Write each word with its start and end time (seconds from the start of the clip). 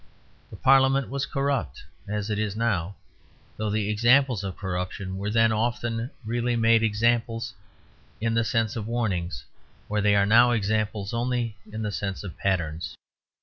The 0.49 0.55
Parliament 0.55 1.09
was 1.09 1.27
corrupt, 1.27 1.83
as 2.07 2.31
it 2.31 2.39
is 2.39 2.55
now; 2.55 2.95
though 3.57 3.69
the 3.69 3.87
examples 3.87 4.43
of 4.43 4.57
corruption 4.57 5.19
were 5.19 5.29
then 5.29 5.51
often 5.51 6.09
really 6.25 6.55
made 6.55 6.81
examples, 6.81 7.53
in 8.19 8.33
the 8.33 8.43
sense 8.43 8.75
of 8.75 8.87
warnings, 8.87 9.45
where 9.87 10.01
they 10.01 10.15
are 10.15 10.25
now 10.25 10.53
examples 10.53 11.13
only 11.13 11.55
in 11.71 11.83
the 11.83 11.91
sense 11.91 12.23
of 12.23 12.35
patterns. 12.35 12.95